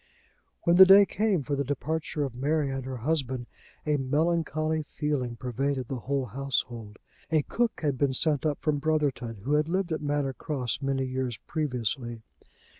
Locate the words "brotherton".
8.79-9.41